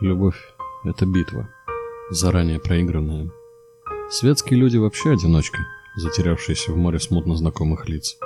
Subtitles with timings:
[0.00, 0.54] Любовь–
[0.84, 1.50] это битва,
[2.08, 3.30] заранее проигранная.
[4.08, 5.58] Светские люди вообще одиночки,
[5.94, 8.16] затерявшиеся в море смутно знакомых лиц.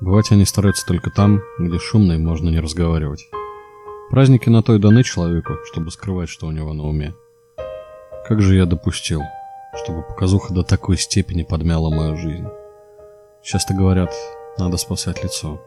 [0.00, 3.28] Бывать они стараются только там, где шумно и можно не разговаривать.
[4.08, 7.14] Праздники на то и даны человеку, чтобы скрывать, что у него на уме.
[8.26, 9.20] Как же я допустил,
[9.84, 12.48] чтобы показуха до такой степени подмяла мою жизнь?
[13.42, 14.14] Часто говорят,
[14.56, 15.60] надо спасать лицо.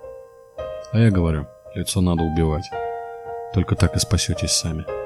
[0.91, 1.45] А я говорю,
[1.75, 2.65] лицо надо убивать.
[3.53, 5.02] Только так и спасетесь сами.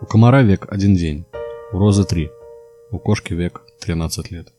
[0.00, 1.24] У комара век один день,
[1.72, 2.30] у розы три,
[2.90, 4.52] у кошки век 13 лет,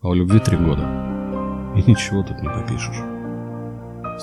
[0.00, 0.82] а у любви три года.
[1.76, 3.02] И ничего тут не попишешь.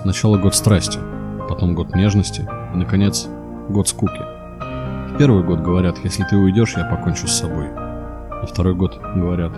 [0.02, 0.99] Сначала год страсти,
[1.48, 2.41] потом год нежности
[2.73, 3.27] и, наконец,
[3.70, 4.22] год скуки.
[5.12, 7.70] В первый год говорят, если ты уйдешь, я покончу с собой.
[7.70, 9.52] На второй год говорят,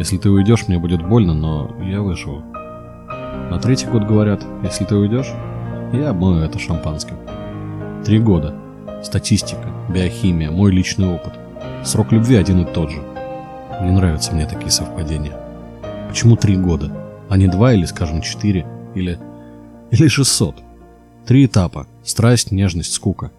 [0.00, 2.40] если ты уйдешь, мне будет больно, но я выживу.
[2.40, 5.32] На третий год говорят, если ты уйдешь,
[5.92, 7.16] я обмою это шампанским.
[8.04, 8.69] Три года.
[9.02, 11.32] Статистика, биохимия, мой личный опыт.
[11.84, 13.00] Срок любви один и тот же.
[13.82, 15.38] Не нравятся мне такие совпадения.
[16.08, 16.92] Почему три года,
[17.28, 19.18] а не два или, скажем, четыре, или...
[19.90, 20.56] или шестьсот?
[21.26, 21.86] Три этапа.
[22.02, 23.30] Страсть, нежность, скука.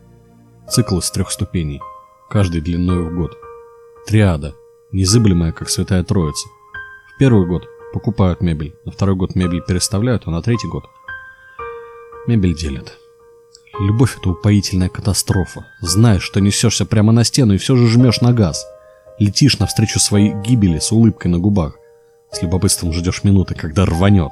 [0.67, 1.81] Цикл из трех ступеней.
[2.29, 3.37] Каждый длиной в год.
[4.07, 4.55] Триада.
[4.91, 6.47] Незыблемая, как святая троица.
[7.13, 10.85] В первый год покупают мебель, на второй год мебель переставляют, а на третий год
[12.27, 12.97] мебель делят.
[13.81, 15.65] Любовь— это упоительная катастрофа.
[15.79, 18.67] Знаешь, что несешься прямо на стену и все же жмешь на газ.
[19.17, 21.79] Летишь навстречу своей гибели с улыбкой на губах.
[22.31, 24.31] С любопытством ждешь минуты, когда рванет.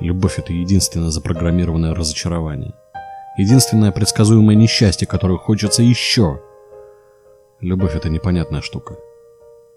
[0.00, 2.74] Любовь— это единственное запрограммированное разочарование.
[3.38, 6.42] Единственное предсказуемое несчастье, которое хочется еще.
[7.60, 8.96] Любовь— это непонятная штука.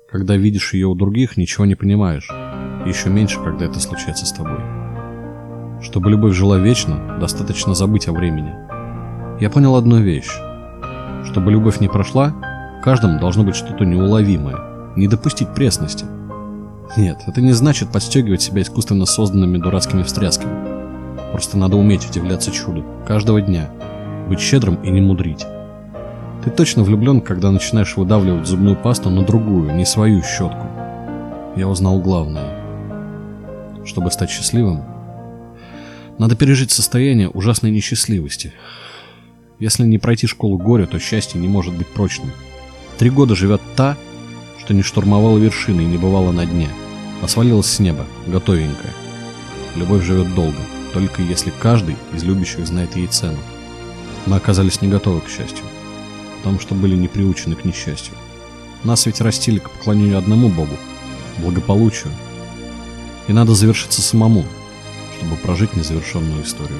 [0.10, 2.28] Когда видишь ее у других, ничего не понимаешь.
[2.88, 4.83] Еще меньше, когда это случается с тобой.
[5.84, 8.54] Чтобы любовь жила вечно, достаточно забыть о времени.
[9.42, 10.32] Я понял одну вещь.
[11.26, 12.34] Чтобы любовь не прошла,
[12.80, 14.58] в каждом должно быть что-то неуловимое,
[14.96, 16.06] не допустить пресности.
[16.96, 20.54] Нет, это не значит подстегивать себя искусственно созданными дурацкими встрясками.
[21.34, 23.70] Просто надо уметь удивляться чуду, каждого дня,
[24.30, 25.46] быть щедрым и не мудрить.
[26.46, 30.66] Ты точно влюблен, когда начинаешь выдавливать зубную пасту на другую, не свою щетку.
[31.58, 32.60] Я узнал главное.
[33.86, 34.93] Чтобы стать счастливым,
[36.18, 38.54] надо пережить состояние ужасной несчастливости.
[39.60, 42.32] Если не пройти школу горя, то счастье не может быть прочным.
[42.98, 43.98] Три года живет та,
[44.60, 46.70] что не штурмовала вершины и не бывала на дне,
[47.22, 48.94] а свалилась с неба, готовенькая.
[49.76, 50.58] Любовь живет долго,
[50.94, 53.40] только если каждый из любящих знает ей цену.
[54.26, 55.66] Мы оказались не готовы к счастью,
[56.38, 58.14] потому что были не приучены к несчастью.
[58.84, 60.78] Нас ведь растили к поклонению одному Богу,
[61.40, 62.12] благополучию.
[63.28, 64.46] И надо завершиться самому,
[65.24, 66.80] чтобы прожить незавершенную историю.